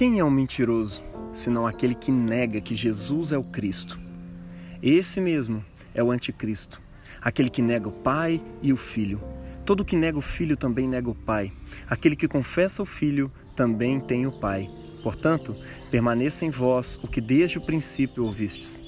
Quem 0.00 0.18
é 0.18 0.24
um 0.24 0.30
mentiroso, 0.30 1.02
senão 1.30 1.66
aquele 1.66 1.94
que 1.94 2.10
nega 2.10 2.58
que 2.58 2.74
Jesus 2.74 3.32
é 3.32 3.36
o 3.36 3.44
Cristo? 3.44 4.00
Esse 4.82 5.20
mesmo 5.20 5.62
é 5.92 6.02
o 6.02 6.10
anticristo, 6.10 6.80
aquele 7.20 7.50
que 7.50 7.60
nega 7.60 7.86
o 7.86 7.92
Pai 7.92 8.42
e 8.62 8.72
o 8.72 8.78
Filho. 8.78 9.20
Todo 9.66 9.84
que 9.84 9.96
nega 9.96 10.16
o 10.16 10.22
Filho 10.22 10.56
também 10.56 10.88
nega 10.88 11.10
o 11.10 11.14
Pai. 11.14 11.52
Aquele 11.86 12.16
que 12.16 12.26
confessa 12.26 12.82
o 12.82 12.86
Filho 12.86 13.30
também 13.54 14.00
tem 14.00 14.26
o 14.26 14.32
Pai. 14.32 14.70
Portanto, 15.02 15.54
permaneça 15.90 16.46
em 16.46 16.50
vós 16.50 16.98
o 17.02 17.06
que 17.06 17.20
desde 17.20 17.58
o 17.58 17.66
princípio 17.66 18.24
ouvistes. 18.24 18.80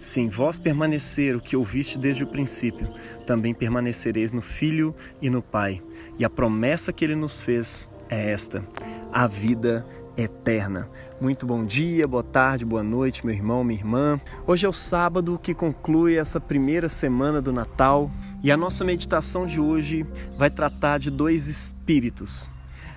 Se 0.00 0.22
em 0.22 0.30
vós 0.30 0.58
permanecer 0.58 1.36
o 1.36 1.42
que 1.42 1.56
ouviste 1.56 1.98
desde 1.98 2.24
o 2.24 2.26
princípio, 2.26 2.88
também 3.26 3.52
permanecereis 3.52 4.32
no 4.32 4.40
Filho 4.40 4.96
e 5.20 5.28
no 5.28 5.42
Pai. 5.42 5.82
E 6.18 6.24
a 6.24 6.30
promessa 6.30 6.90
que 6.90 7.04
ele 7.04 7.14
nos 7.14 7.38
fez 7.38 7.90
é 8.08 8.30
esta: 8.30 8.66
a 9.12 9.26
vida 9.26 9.86
eterna. 10.16 10.88
Muito 11.20 11.46
bom 11.46 11.64
dia, 11.64 12.06
boa 12.06 12.22
tarde, 12.22 12.64
boa 12.64 12.82
noite, 12.82 13.24
meu 13.24 13.34
irmão, 13.34 13.64
minha 13.64 13.78
irmã. 13.78 14.20
Hoje 14.46 14.66
é 14.66 14.68
o 14.68 14.72
sábado 14.72 15.38
que 15.42 15.54
conclui 15.54 16.16
essa 16.16 16.40
primeira 16.40 16.88
semana 16.88 17.40
do 17.40 17.52
Natal 17.52 18.10
e 18.42 18.50
a 18.52 18.56
nossa 18.56 18.84
meditação 18.84 19.46
de 19.46 19.60
hoje 19.60 20.06
vai 20.36 20.50
tratar 20.50 20.98
de 20.98 21.10
dois 21.10 21.48
espíritos: 21.48 22.50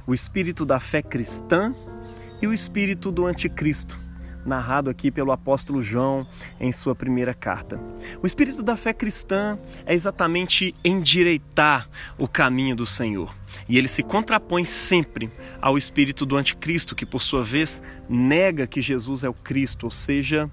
o 0.06 0.14
espírito 0.14 0.66
da 0.66 0.80
fé 0.80 1.02
cristã 1.02 1.74
e 2.42 2.48
o 2.48 2.54
espírito 2.54 3.12
do 3.12 3.26
anticristo 3.26 4.08
narrado 4.48 4.90
aqui 4.90 5.12
pelo 5.12 5.32
apóstolo 5.32 5.84
João 5.84 6.26
em 6.60 6.72
sua 6.72 6.96
primeira 6.96 7.34
carta. 7.34 7.80
O 8.24 8.26
espírito 8.26 8.64
da 8.64 8.78
fé 8.78 8.94
cristã 8.94 9.60
é 9.86 9.94
exatamente 9.94 10.74
endireitar 10.84 11.88
o 12.18 12.28
caminho 12.28 12.76
do 12.76 12.86
Senhor. 12.86 13.36
E 13.68 13.78
ele 13.78 13.88
se 13.88 14.04
contrapõe 14.04 14.66
sempre 14.66 15.32
ao 15.62 15.78
espírito 15.78 16.26
do 16.26 16.38
anticristo, 16.38 16.96
que 16.96 17.06
por 17.06 17.22
sua 17.22 17.44
vez 17.44 17.82
nega 18.10 18.68
que 18.68 18.82
Jesus 18.82 19.24
é 19.24 19.30
o 19.30 19.34
Cristo, 19.34 19.86
ou 19.86 19.92
seja, 19.92 20.50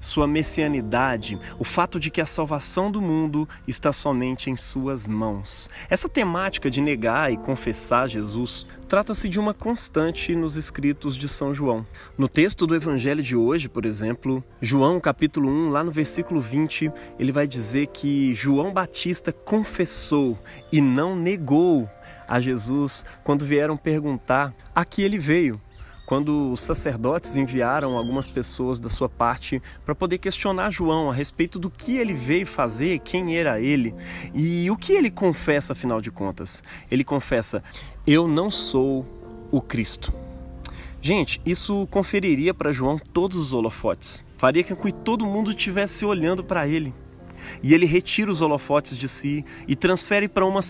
sua 0.00 0.26
messianidade, 0.26 1.38
o 1.58 1.64
fato 1.64 1.98
de 1.98 2.10
que 2.10 2.20
a 2.20 2.26
salvação 2.26 2.90
do 2.90 3.00
mundo 3.00 3.48
está 3.66 3.92
somente 3.92 4.50
em 4.50 4.56
suas 4.56 5.08
mãos. 5.08 5.68
Essa 5.88 6.08
temática 6.08 6.70
de 6.70 6.80
negar 6.80 7.32
e 7.32 7.36
confessar 7.36 8.08
Jesus 8.08 8.66
trata-se 8.88 9.28
de 9.28 9.40
uma 9.40 9.52
constante 9.52 10.34
nos 10.34 10.56
escritos 10.56 11.16
de 11.16 11.28
São 11.28 11.52
João. 11.52 11.84
No 12.16 12.28
texto 12.28 12.66
do 12.66 12.74
evangelho 12.74 13.22
de 13.22 13.36
hoje, 13.36 13.68
por 13.68 13.84
exemplo, 13.84 14.44
João 14.60 15.00
capítulo 15.00 15.48
1, 15.48 15.70
lá 15.70 15.82
no 15.82 15.90
versículo 15.90 16.40
20, 16.40 16.90
ele 17.18 17.32
vai 17.32 17.46
dizer 17.46 17.88
que 17.88 18.32
João 18.34 18.72
Batista 18.72 19.32
confessou 19.32 20.38
e 20.70 20.80
não 20.80 21.16
negou 21.16 21.88
a 22.28 22.40
Jesus 22.40 23.04
quando 23.24 23.44
vieram 23.44 23.76
perguntar 23.76 24.54
a 24.74 24.84
que 24.84 25.02
ele 25.02 25.18
veio 25.18 25.60
quando 26.06 26.52
os 26.52 26.60
sacerdotes 26.60 27.36
enviaram 27.36 27.98
algumas 27.98 28.28
pessoas 28.28 28.78
da 28.78 28.88
sua 28.88 29.08
parte 29.08 29.60
para 29.84 29.94
poder 29.94 30.18
questionar 30.18 30.70
João 30.70 31.10
a 31.10 31.12
respeito 31.12 31.58
do 31.58 31.68
que 31.68 31.96
ele 31.96 32.14
veio 32.14 32.46
fazer, 32.46 33.00
quem 33.00 33.36
era 33.36 33.60
ele 33.60 33.92
e 34.32 34.70
o 34.70 34.76
que 34.76 34.92
ele 34.92 35.10
confessa 35.10 35.72
afinal 35.72 36.00
de 36.00 36.12
contas. 36.12 36.62
Ele 36.88 37.02
confessa: 37.02 37.62
Eu 38.06 38.28
não 38.28 38.50
sou 38.52 39.04
o 39.50 39.60
Cristo. 39.60 40.12
Gente, 41.02 41.40
isso 41.44 41.86
conferiria 41.90 42.54
para 42.54 42.72
João 42.72 42.98
todos 42.98 43.36
os 43.36 43.52
holofotes, 43.52 44.24
faria 44.38 44.64
com 44.64 44.76
que 44.76 44.92
todo 44.92 45.26
mundo 45.26 45.50
estivesse 45.50 46.04
olhando 46.04 46.42
para 46.42 46.66
ele 46.68 46.94
e 47.62 47.74
ele 47.74 47.86
retira 47.86 48.30
os 48.30 48.40
holofotes 48.40 48.96
de 48.96 49.08
si 49.08 49.44
e 49.66 49.74
transfere 49.74 50.28
para 50.28 50.46
uma, 50.46 50.60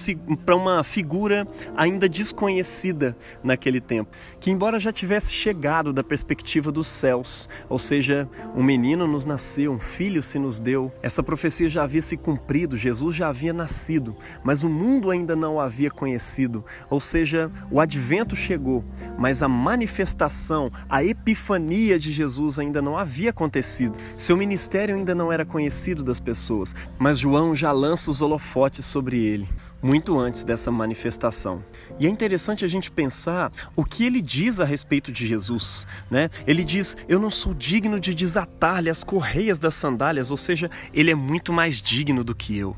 para 0.44 0.56
uma 0.56 0.82
figura 0.84 1.46
ainda 1.76 2.08
desconhecida 2.08 3.16
naquele 3.42 3.80
tempo, 3.80 4.10
que 4.40 4.50
embora 4.50 4.78
já 4.78 4.92
tivesse 4.92 5.32
chegado 5.32 5.92
da 5.92 6.02
perspectiva 6.02 6.72
dos 6.72 6.86
céus, 6.86 7.48
ou 7.68 7.78
seja, 7.78 8.28
um 8.54 8.62
menino 8.62 9.06
nos 9.06 9.24
nasceu, 9.24 9.72
um 9.72 9.78
filho 9.78 10.22
se 10.22 10.38
nos 10.38 10.58
deu, 10.58 10.92
essa 11.02 11.22
profecia 11.22 11.68
já 11.68 11.82
havia 11.82 12.02
se 12.02 12.16
cumprido, 12.16 12.76
Jesus 12.76 13.14
já 13.14 13.28
havia 13.28 13.52
nascido, 13.52 14.16
mas 14.42 14.62
o 14.62 14.68
mundo 14.68 15.10
ainda 15.10 15.36
não 15.36 15.56
o 15.56 15.60
havia 15.60 15.90
conhecido, 15.90 16.64
ou 16.90 17.00
seja, 17.00 17.50
o 17.70 17.80
advento 17.80 18.34
chegou, 18.34 18.84
mas 19.18 19.42
a 19.42 19.48
manifestação, 19.48 20.70
a 20.88 21.04
epifania 21.04 21.98
de 21.98 22.10
Jesus 22.10 22.58
ainda 22.58 22.80
não 22.80 22.96
havia 22.96 23.30
acontecido, 23.30 23.98
seu 24.16 24.36
ministério 24.36 24.94
ainda 24.94 25.14
não 25.14 25.32
era 25.32 25.44
conhecido 25.44 26.02
das 26.02 26.20
pessoas 26.20 26.65
pessoas, 26.66 26.74
mas 26.98 27.18
João 27.18 27.54
já 27.54 27.70
lança 27.70 28.10
os 28.10 28.22
holofotes 28.22 28.86
sobre 28.86 29.24
ele 29.24 29.48
muito 29.82 30.18
antes 30.18 30.42
dessa 30.42 30.72
manifestação. 30.72 31.62
E 32.00 32.06
é 32.06 32.10
interessante 32.10 32.64
a 32.64 32.68
gente 32.68 32.90
pensar 32.90 33.52
o 33.76 33.84
que 33.84 34.04
ele 34.04 34.20
diz 34.20 34.58
a 34.58 34.64
respeito 34.64 35.12
de 35.12 35.26
Jesus, 35.26 35.86
né? 36.10 36.28
Ele 36.44 36.64
diz: 36.64 36.96
"Eu 37.06 37.20
não 37.20 37.30
sou 37.30 37.54
digno 37.54 38.00
de 38.00 38.14
desatar-lhe 38.14 38.90
as 38.90 39.04
correias 39.04 39.60
das 39.60 39.74
sandálias", 39.74 40.30
ou 40.30 40.36
seja, 40.36 40.70
ele 40.92 41.10
é 41.10 41.14
muito 41.14 41.52
mais 41.52 41.80
digno 41.80 42.24
do 42.24 42.34
que 42.34 42.56
eu. 42.56 42.74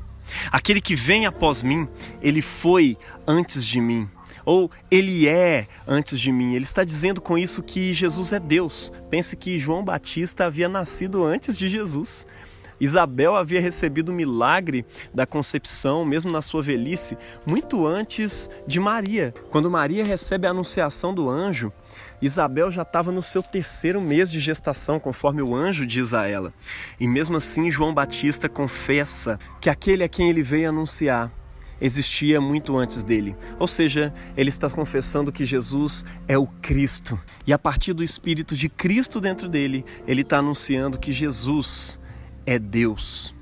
Aquele 0.51 0.83
que 0.83 0.95
vem 0.95 1.25
após 1.25 1.63
mim, 1.63 1.89
ele 2.21 2.43
foi 2.43 2.99
antes 3.27 3.65
de 3.65 3.81
mim. 3.81 4.07
Ou 4.45 4.71
ele 4.91 5.29
é 5.29 5.67
antes 5.87 6.21
de 6.21 6.33
mim. 6.33 6.55
Ele 6.55 6.65
está 6.65 6.85
dizendo 6.85 7.21
com 7.21 7.39
isso 7.39 7.63
que 7.63 7.95
Jesus 7.95 8.33
é 8.33 8.41
Deus. 8.41 8.93
Pense 9.09 9.37
que 9.37 9.59
João 9.59 9.85
Batista 9.85 10.47
havia 10.47 10.69
nascido 10.69 11.25
antes 11.25 11.57
de 11.57 11.69
Jesus. 11.69 12.27
Isabel 12.81 13.35
havia 13.35 13.61
recebido 13.61 14.11
o 14.11 14.15
milagre 14.15 14.85
da 15.13 15.27
concepção, 15.27 16.05
mesmo 16.05 16.31
na 16.31 16.43
sua 16.43 16.63
velhice, 16.63 17.17
muito 17.45 17.87
antes 17.87 18.51
de 18.67 18.79
Maria. 18.79 19.35
Quando 19.51 19.71
Maria 19.71 20.05
recebe 20.05 20.47
a 20.47 20.51
anunciação 20.51 21.13
do 21.13 21.29
anjo, 21.29 21.73
Isabel 22.21 22.71
já 22.71 22.83
estava 22.83 23.13
no 23.13 23.23
seu 23.23 23.43
terceiro 23.43 24.01
mês 24.01 24.31
de 24.31 24.41
gestação, 24.41 24.99
conforme 24.99 25.41
o 25.41 25.55
anjo 25.55 25.87
diz 25.87 26.13
a 26.13 26.27
ela. 26.27 26.53
E 26.99 27.07
mesmo 27.07 27.37
assim, 27.37 27.71
João 27.71 27.95
Batista 27.95 28.49
confessa 28.49 29.39
que 29.61 29.71
aquele 29.71 30.03
a 30.03 30.09
quem 30.09 30.29
ele 30.29 30.43
veio 30.43 30.69
anunciar 30.69 31.31
existia 31.81 32.41
muito 32.41 32.77
antes 32.77 33.05
dele. 33.05 33.37
Ou 33.59 33.69
seja, 33.69 34.13
ele 34.37 34.49
está 34.49 34.69
confessando 34.69 35.31
que 35.31 35.45
Jesus 35.45 36.05
é 36.27 36.37
o 36.37 36.47
Cristo. 36.47 37.19
E 37.47 37.53
a 37.53 37.59
partir 37.59 37.93
do 37.93 38.03
Espírito 38.03 38.57
de 38.57 38.69
Cristo 38.69 39.21
dentro 39.21 39.49
dele, 39.49 39.85
ele 40.07 40.23
está 40.23 40.39
anunciando 40.39 40.99
que 40.99 41.13
Jesus 41.13 42.01
é 42.49 42.59
Deus. 42.59 43.35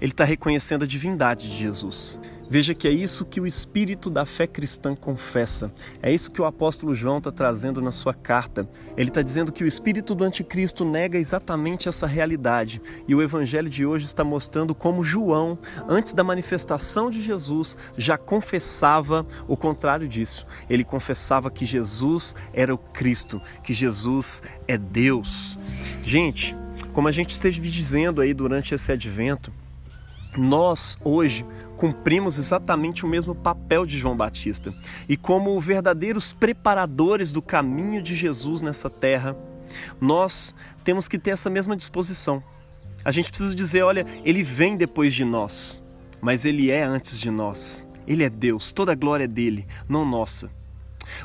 Ele 0.00 0.10
está 0.10 0.24
reconhecendo 0.24 0.82
a 0.82 0.86
divindade 0.86 1.48
de 1.48 1.56
Jesus. 1.56 2.18
Veja 2.50 2.74
que 2.74 2.88
é 2.88 2.90
isso 2.90 3.24
que 3.24 3.40
o 3.40 3.46
espírito 3.46 4.10
da 4.10 4.26
fé 4.26 4.48
cristã 4.48 4.96
confessa. 4.96 5.72
É 6.02 6.12
isso 6.12 6.32
que 6.32 6.42
o 6.42 6.44
apóstolo 6.44 6.92
João 6.92 7.18
está 7.18 7.30
trazendo 7.30 7.80
na 7.80 7.92
sua 7.92 8.12
carta. 8.12 8.68
Ele 8.96 9.10
está 9.10 9.22
dizendo 9.22 9.52
que 9.52 9.62
o 9.62 9.66
espírito 9.66 10.12
do 10.12 10.24
anticristo 10.24 10.84
nega 10.84 11.16
exatamente 11.18 11.88
essa 11.88 12.04
realidade. 12.04 12.82
E 13.06 13.14
o 13.14 13.22
evangelho 13.22 13.70
de 13.70 13.86
hoje 13.86 14.06
está 14.06 14.24
mostrando 14.24 14.74
como 14.74 15.04
João, 15.04 15.56
antes 15.88 16.12
da 16.12 16.24
manifestação 16.24 17.12
de 17.12 17.22
Jesus, 17.22 17.78
já 17.96 18.18
confessava 18.18 19.24
o 19.46 19.56
contrário 19.56 20.08
disso. 20.08 20.44
Ele 20.68 20.82
confessava 20.82 21.48
que 21.48 21.64
Jesus 21.64 22.34
era 22.52 22.74
o 22.74 22.78
Cristo, 22.78 23.40
que 23.62 23.72
Jesus 23.72 24.42
é 24.66 24.76
Deus. 24.76 25.56
Gente, 26.02 26.56
como 26.92 27.08
a 27.08 27.12
gente 27.12 27.30
esteve 27.30 27.60
dizendo 27.70 28.20
aí 28.20 28.34
durante 28.34 28.74
esse 28.74 28.92
advento, 28.92 29.52
nós 30.36 30.98
hoje 31.04 31.44
cumprimos 31.76 32.38
exatamente 32.38 33.04
o 33.04 33.08
mesmo 33.08 33.34
papel 33.34 33.84
de 33.84 33.98
João 33.98 34.16
Batista. 34.16 34.72
E 35.08 35.16
como 35.16 35.58
verdadeiros 35.60 36.32
preparadores 36.32 37.32
do 37.32 37.42
caminho 37.42 38.02
de 38.02 38.14
Jesus 38.14 38.62
nessa 38.62 38.88
terra, 38.88 39.36
nós 40.00 40.54
temos 40.84 41.08
que 41.08 41.18
ter 41.18 41.30
essa 41.30 41.50
mesma 41.50 41.76
disposição. 41.76 42.42
A 43.04 43.10
gente 43.10 43.30
precisa 43.30 43.54
dizer, 43.54 43.82
olha, 43.82 44.06
ele 44.24 44.42
vem 44.42 44.76
depois 44.76 45.12
de 45.12 45.24
nós, 45.24 45.82
mas 46.20 46.44
ele 46.44 46.70
é 46.70 46.82
antes 46.82 47.18
de 47.18 47.30
nós. 47.30 47.86
Ele 48.06 48.24
é 48.24 48.30
Deus, 48.30 48.72
toda 48.72 48.92
a 48.92 48.96
glória 48.96 49.24
é 49.24 49.28
dele, 49.28 49.64
não 49.88 50.04
nossa. 50.04 50.50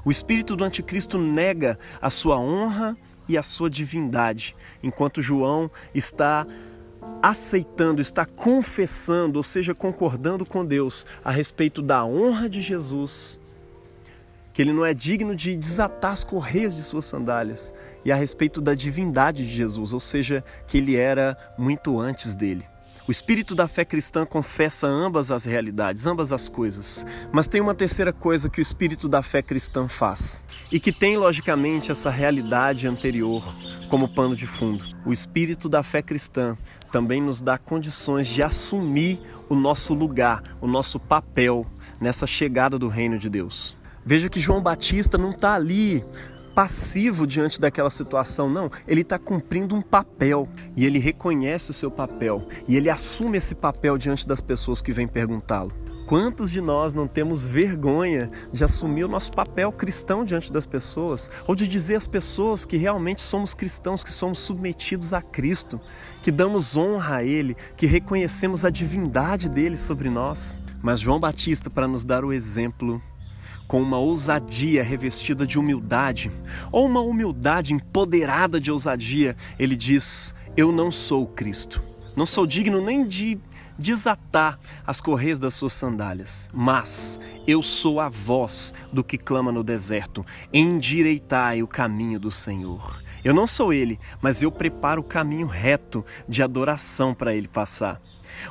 O 0.03 0.11
espírito 0.11 0.55
do 0.55 0.63
anticristo 0.63 1.17
nega 1.17 1.77
a 2.01 2.09
sua 2.09 2.39
honra 2.39 2.97
e 3.27 3.37
a 3.37 3.43
sua 3.43 3.69
divindade, 3.69 4.55
enquanto 4.81 5.21
João 5.21 5.69
está 5.93 6.45
aceitando, 7.21 8.01
está 8.01 8.25
confessando, 8.25 9.37
ou 9.37 9.43
seja, 9.43 9.73
concordando 9.73 10.45
com 10.45 10.65
Deus 10.65 11.05
a 11.23 11.31
respeito 11.31 11.81
da 11.81 12.05
honra 12.05 12.49
de 12.49 12.61
Jesus, 12.61 13.39
que 14.53 14.61
ele 14.61 14.73
não 14.73 14.85
é 14.85 14.93
digno 14.93 15.35
de 15.35 15.55
desatar 15.55 16.11
as 16.11 16.23
correias 16.23 16.75
de 16.75 16.81
suas 16.81 17.05
sandálias, 17.05 17.73
e 18.03 18.11
a 18.11 18.15
respeito 18.15 18.61
da 18.61 18.73
divindade 18.73 19.45
de 19.45 19.51
Jesus, 19.51 19.93
ou 19.93 19.99
seja, 19.99 20.43
que 20.67 20.77
ele 20.77 20.95
era 20.95 21.37
muito 21.57 21.99
antes 21.99 22.33
dele. 22.33 22.65
O 23.07 23.11
espírito 23.11 23.55
da 23.55 23.69
fé 23.69 23.85
cristã 23.85 24.25
confessa 24.25 24.85
ambas 24.85 25.31
as 25.31 25.45
realidades, 25.45 26.05
ambas 26.05 26.33
as 26.33 26.49
coisas. 26.49 27.05
Mas 27.31 27.47
tem 27.47 27.61
uma 27.61 27.73
terceira 27.73 28.11
coisa 28.11 28.49
que 28.49 28.59
o 28.59 28.61
espírito 28.61 29.07
da 29.07 29.21
fé 29.21 29.41
cristã 29.41 29.87
faz 29.87 30.45
e 30.69 30.77
que 30.77 30.91
tem, 30.91 31.15
logicamente, 31.15 31.89
essa 31.89 32.09
realidade 32.09 32.85
anterior 32.85 33.41
como 33.87 34.09
pano 34.09 34.35
de 34.35 34.45
fundo. 34.45 34.83
O 35.05 35.13
espírito 35.13 35.69
da 35.69 35.81
fé 35.83 36.01
cristã 36.01 36.57
também 36.91 37.21
nos 37.21 37.39
dá 37.39 37.57
condições 37.57 38.27
de 38.27 38.43
assumir 38.43 39.21
o 39.47 39.55
nosso 39.55 39.93
lugar, 39.93 40.43
o 40.59 40.67
nosso 40.67 40.99
papel 40.99 41.65
nessa 42.01 42.27
chegada 42.27 42.77
do 42.77 42.89
reino 42.89 43.17
de 43.17 43.29
Deus. 43.29 43.77
Veja 44.05 44.29
que 44.29 44.41
João 44.41 44.61
Batista 44.61 45.17
não 45.17 45.31
está 45.31 45.53
ali 45.53 46.03
passivo 46.57 47.27
diante 47.27 47.61
daquela 47.61 47.91
situação, 47.91 48.49
não. 48.49 48.71
Ele 48.87 49.01
está 49.01 49.19
cumprindo 49.19 49.75
um 49.75 49.81
papel 49.81 50.49
e 50.75 50.87
ele 50.87 50.97
reconhece 50.97 51.69
o 51.69 51.73
seu 51.73 51.91
papel 51.91 52.47
e 52.67 52.75
ele 52.75 52.89
assume 52.89 53.37
esse 53.37 53.53
papel 53.53 53.95
diante 53.95 54.27
das 54.27 54.41
pessoas 54.41 54.81
que 54.81 54.91
vêm 54.91 55.07
perguntá-lo. 55.07 55.71
Quantos 56.07 56.49
de 56.49 56.59
nós 56.59 56.95
não 56.95 57.07
temos 57.07 57.45
vergonha 57.45 58.31
de 58.51 58.63
assumir 58.63 59.03
o 59.03 59.07
nosso 59.07 59.33
papel 59.33 59.71
cristão 59.71 60.25
diante 60.25 60.51
das 60.51 60.65
pessoas, 60.65 61.29
ou 61.45 61.53
de 61.53 61.67
dizer 61.67 61.95
às 61.95 62.07
pessoas 62.07 62.65
que 62.65 62.75
realmente 62.75 63.21
somos 63.21 63.53
cristãos, 63.53 64.03
que 64.03 64.11
somos 64.11 64.39
submetidos 64.39 65.13
a 65.13 65.21
Cristo, 65.21 65.79
que 66.23 66.31
damos 66.31 66.75
honra 66.75 67.17
a 67.17 67.23
Ele, 67.23 67.55
que 67.75 67.85
reconhecemos 67.85 68.65
a 68.65 68.71
divindade 68.71 69.47
dele 69.47 69.77
sobre 69.77 70.09
nós? 70.09 70.59
Mas 70.81 70.99
João 70.99 71.19
Batista, 71.19 71.69
para 71.69 71.87
nos 71.87 72.03
dar 72.03 72.25
o 72.25 72.33
exemplo, 72.33 72.99
com 73.67 73.81
uma 73.81 73.97
ousadia 73.97 74.83
revestida 74.83 75.45
de 75.45 75.59
humildade, 75.59 76.31
ou 76.71 76.85
uma 76.85 77.01
humildade 77.01 77.73
empoderada 77.73 78.59
de 78.59 78.71
ousadia, 78.71 79.35
ele 79.59 79.75
diz: 79.75 80.33
Eu 80.55 80.71
não 80.71 80.91
sou 80.91 81.27
Cristo. 81.27 81.81
Não 82.15 82.25
sou 82.25 82.47
digno 82.47 82.83
nem 82.83 83.05
de 83.05 83.39
desatar 83.77 84.57
as 84.85 84.99
correias 84.99 85.39
das 85.39 85.53
suas 85.53 85.73
sandálias. 85.73 86.49
Mas 86.53 87.19
eu 87.45 87.61
sou 87.61 87.99
a 87.99 88.09
voz 88.09 88.73
do 88.91 89.03
que 89.03 89.17
clama 89.17 89.51
no 89.51 89.63
deserto: 89.63 90.25
endireitai 90.53 91.61
o 91.61 91.67
caminho 91.67 92.19
do 92.19 92.31
Senhor. 92.31 93.03
Eu 93.23 93.33
não 93.33 93.45
sou 93.45 93.73
ele, 93.73 93.99
mas 94.21 94.41
eu 94.41 94.51
preparo 94.51 95.01
o 95.01 95.03
caminho 95.03 95.47
reto 95.47 96.05
de 96.29 96.41
adoração 96.41 97.13
para 97.13 97.35
ele 97.35 97.47
passar. 97.47 97.99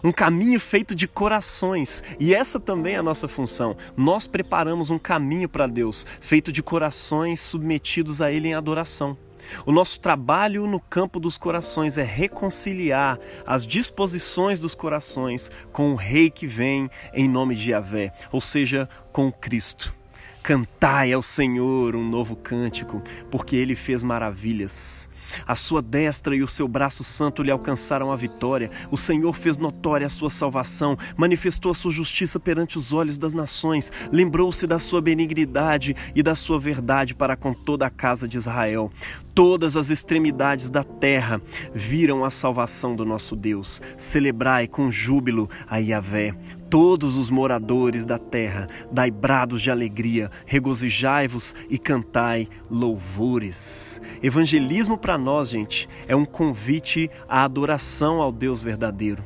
Um 0.03 0.13
caminho 0.13 0.61
feito 0.61 0.95
de 0.95 1.09
corações, 1.09 2.03
e 2.19 2.35
essa 2.35 2.61
também 2.61 2.95
é 2.95 2.99
a 2.99 3.03
nossa 3.03 3.29
função. 3.29 3.77
Nós 3.97 4.27
preparamos 4.27 4.91
um 4.91 4.99
caminho 4.99 5.49
para 5.49 5.67
Deus, 5.67 6.07
feito 6.21 6.53
de 6.53 6.63
corações 6.63 7.41
submetidos 7.41 8.21
a 8.21 8.31
Ele 8.31 8.49
em 8.49 8.55
adoração. 8.55 9.17
O 9.65 9.73
nosso 9.73 10.01
trabalho 10.01 10.67
no 10.67 10.81
campo 10.81 11.21
dos 11.21 11.39
corações 11.39 11.99
é 11.99 12.03
reconciliar 12.03 13.19
as 13.47 13.67
disposições 13.67 14.61
dos 14.61 14.75
corações 14.75 15.51
com 15.73 15.93
o 15.93 15.97
Rei 15.97 16.31
que 16.31 16.47
vem 16.47 16.91
em 17.15 17.29
nome 17.29 17.55
de 17.55 17.71
Yahvé, 17.71 18.13
ou 18.33 18.41
seja, 18.41 18.89
com 19.13 19.31
Cristo. 19.31 19.93
Cantai 20.43 21.13
ao 21.13 21.23
Senhor 21.23 21.97
um 21.97 22.09
novo 22.09 22.37
cântico, 22.37 23.03
porque 23.31 23.57
ele 23.57 23.75
fez 23.75 24.03
maravilhas. 24.05 25.09
A 25.47 25.55
sua 25.55 25.83
destra 25.83 26.35
e 26.35 26.43
o 26.43 26.49
seu 26.49 26.69
braço 26.69 27.05
santo 27.05 27.43
lhe 27.43 27.51
alcançaram 27.51 28.13
a 28.13 28.17
vitória. 28.17 28.71
O 28.91 28.97
Senhor 28.97 29.33
fez 29.33 29.57
notória 29.57 30.07
a 30.07 30.11
sua 30.11 30.31
salvação, 30.31 30.99
manifestou 31.17 31.71
a 31.71 31.75
sua 31.75 31.91
justiça 31.91 32.39
perante 32.39 32.79
os 32.79 32.93
olhos 32.93 33.19
das 33.19 33.33
nações, 33.33 33.93
lembrou-se 34.13 34.67
da 34.67 34.79
sua 34.79 35.01
benignidade 35.01 35.97
e 36.15 36.23
da 36.23 36.35
sua 36.35 36.59
verdade 36.59 37.15
para 37.15 37.37
com 37.37 37.53
toda 37.53 37.87
a 37.87 37.91
casa 37.91 38.29
de 38.29 38.39
Israel. 38.39 38.91
Todas 39.37 39.77
as 39.77 39.91
extremidades 39.91 40.71
da 40.71 40.83
terra 40.83 41.43
viram 41.75 42.25
a 42.25 42.31
salvação 42.31 42.97
do 42.97 43.05
nosso 43.05 43.37
Deus. 43.37 43.83
Celebrai 43.99 44.67
com 44.67 44.91
júbilo 44.91 45.51
a 45.69 45.77
Yahvé. 45.77 46.35
Todos 46.71 47.19
os 47.19 47.29
moradores 47.29 48.07
da 48.07 48.19
terra, 48.19 48.67
dai 48.91 49.11
brados 49.11 49.61
de 49.61 49.71
alegria, 49.71 50.31
regozijai-vos 50.47 51.55
e 51.69 51.79
cantai 51.79 52.49
louvores. 52.71 54.01
Evangelismo 54.23 54.97
para 54.97 55.19
nós, 55.19 55.51
gente, 55.51 55.87
é 56.09 56.17
um 56.17 56.25
convite 56.25 57.11
à 57.29 57.45
adoração 57.45 58.23
ao 58.23 58.33
Deus 58.33 58.63
verdadeiro. 58.63 59.23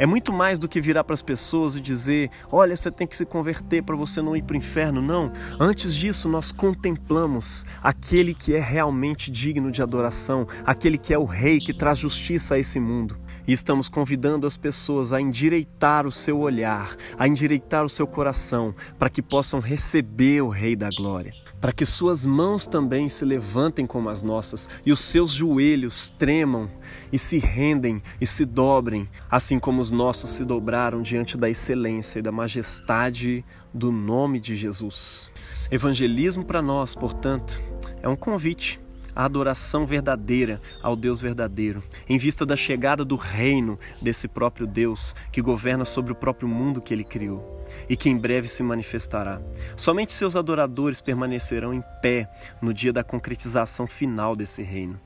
É 0.00 0.06
muito 0.06 0.32
mais 0.32 0.58
do 0.58 0.66
que 0.66 0.80
virar 0.80 1.04
para 1.04 1.12
as 1.12 1.20
pessoas 1.20 1.74
e 1.74 1.80
dizer: 1.80 2.30
olha, 2.50 2.74
você 2.74 2.90
tem 2.90 3.06
que 3.06 3.14
se 3.14 3.26
converter 3.26 3.82
para 3.82 3.94
você 3.94 4.22
não 4.22 4.34
ir 4.34 4.40
para 4.42 4.54
o 4.54 4.56
inferno. 4.56 5.02
Não. 5.02 5.30
Antes 5.60 5.94
disso, 5.94 6.26
nós 6.26 6.50
contemplamos 6.50 7.66
aquele 7.82 8.32
que 8.32 8.54
é 8.54 8.60
realmente 8.60 9.30
digno 9.30 9.70
de 9.70 9.82
adoração, 9.82 10.48
aquele 10.64 10.96
que 10.96 11.12
é 11.12 11.18
o 11.18 11.26
Rei 11.26 11.60
que 11.60 11.74
traz 11.74 11.98
justiça 11.98 12.54
a 12.54 12.58
esse 12.58 12.80
mundo. 12.80 13.14
E 13.46 13.52
estamos 13.52 13.88
convidando 13.88 14.46
as 14.46 14.56
pessoas 14.56 15.12
a 15.12 15.20
endireitar 15.20 16.06
o 16.06 16.10
seu 16.10 16.38
olhar, 16.38 16.96
a 17.18 17.26
endireitar 17.26 17.84
o 17.84 17.88
seu 17.88 18.06
coração, 18.06 18.74
para 18.98 19.10
que 19.10 19.22
possam 19.22 19.60
receber 19.60 20.42
o 20.42 20.48
Rei 20.48 20.76
da 20.76 20.90
Glória 20.90 21.32
para 21.60 21.72
que 21.72 21.84
suas 21.84 22.24
mãos 22.24 22.66
também 22.66 23.08
se 23.08 23.24
levantem 23.24 23.86
como 23.86 24.08
as 24.08 24.22
nossas 24.22 24.68
e 24.84 24.90
os 24.90 25.00
seus 25.00 25.30
joelhos 25.32 26.08
tremam 26.18 26.68
e 27.12 27.18
se 27.18 27.38
rendem 27.38 28.02
e 28.20 28.26
se 28.26 28.44
dobrem, 28.44 29.06
assim 29.30 29.58
como 29.58 29.82
os 29.82 29.90
nossos 29.90 30.30
se 30.30 30.44
dobraram 30.44 31.02
diante 31.02 31.36
da 31.36 31.50
excelência 31.50 32.18
e 32.20 32.22
da 32.22 32.32
majestade 32.32 33.44
do 33.74 33.92
nome 33.92 34.40
de 34.40 34.56
Jesus. 34.56 35.30
Evangelismo 35.70 36.44
para 36.44 36.62
nós, 36.62 36.94
portanto, 36.94 37.60
é 38.02 38.08
um 38.08 38.16
convite 38.16 38.80
à 39.14 39.24
adoração 39.24 39.86
verdadeira 39.86 40.60
ao 40.82 40.96
Deus 40.96 41.20
verdadeiro, 41.20 41.82
em 42.08 42.18
vista 42.18 42.44
da 42.44 42.56
chegada 42.56 43.04
do 43.04 43.16
reino 43.16 43.78
desse 44.00 44.28
próprio 44.28 44.66
Deus 44.66 45.14
que 45.32 45.42
governa 45.42 45.84
sobre 45.84 46.12
o 46.12 46.16
próprio 46.16 46.48
mundo 46.48 46.80
que 46.80 46.94
ele 46.94 47.04
criou 47.04 47.60
e 47.88 47.96
que 47.96 48.08
em 48.08 48.16
breve 48.16 48.48
se 48.48 48.62
manifestará. 48.62 49.40
Somente 49.76 50.12
seus 50.12 50.36
adoradores 50.36 51.00
permanecerão 51.00 51.74
em 51.74 51.82
pé 52.00 52.28
no 52.62 52.72
dia 52.72 52.92
da 52.92 53.02
concretização 53.02 53.86
final 53.86 54.36
desse 54.36 54.62
reino. 54.62 54.98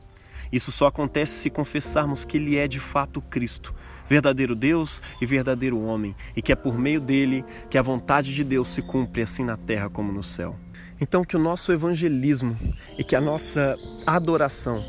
Isso 0.52 0.70
só 0.70 0.86
acontece 0.86 1.32
se 1.32 1.50
confessarmos 1.50 2.24
que 2.24 2.36
Ele 2.36 2.56
é 2.56 2.68
de 2.68 2.78
fato 2.78 3.20
Cristo, 3.22 3.74
verdadeiro 4.08 4.54
Deus 4.54 5.02
e 5.20 5.26
verdadeiro 5.26 5.80
homem, 5.80 6.14
e 6.36 6.42
que 6.42 6.52
é 6.52 6.54
por 6.54 6.78
meio 6.78 7.00
dele 7.00 7.44
que 7.70 7.78
a 7.78 7.82
vontade 7.82 8.34
de 8.34 8.44
Deus 8.44 8.68
se 8.68 8.82
cumpre 8.82 9.22
assim 9.22 9.44
na 9.44 9.56
terra 9.56 9.88
como 9.88 10.12
no 10.12 10.22
céu. 10.22 10.54
Então, 11.00 11.24
que 11.24 11.36
o 11.36 11.40
nosso 11.40 11.72
evangelismo 11.72 12.56
e 12.96 13.04
que 13.04 13.16
a 13.16 13.20
nossa 13.20 13.76
adoração 14.06 14.82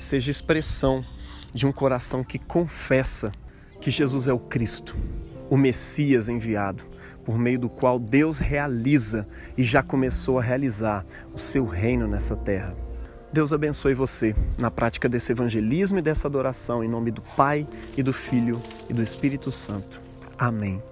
seja 0.00 0.30
expressão 0.30 1.04
de 1.54 1.66
um 1.66 1.72
coração 1.72 2.24
que 2.24 2.38
confessa 2.38 3.30
que 3.80 3.90
Jesus 3.90 4.26
é 4.26 4.32
o 4.32 4.38
Cristo, 4.38 4.94
o 5.50 5.56
Messias 5.56 6.28
enviado, 6.28 6.84
por 7.24 7.38
meio 7.38 7.58
do 7.58 7.68
qual 7.68 7.98
Deus 7.98 8.38
realiza 8.38 9.26
e 9.56 9.62
já 9.62 9.82
começou 9.82 10.38
a 10.38 10.42
realizar 10.42 11.04
o 11.32 11.38
seu 11.38 11.66
reino 11.66 12.08
nessa 12.08 12.36
terra. 12.36 12.74
Deus 13.32 13.52
abençoe 13.52 13.94
você 13.94 14.34
na 14.58 14.70
prática 14.70 15.08
desse 15.08 15.32
evangelismo 15.32 15.98
e 15.98 16.02
dessa 16.02 16.28
adoração 16.28 16.84
em 16.84 16.88
nome 16.88 17.10
do 17.10 17.22
Pai 17.22 17.66
e 17.96 18.02
do 18.02 18.12
Filho 18.12 18.60
e 18.90 18.92
do 18.92 19.02
Espírito 19.02 19.50
Santo. 19.50 20.00
Amém. 20.38 20.91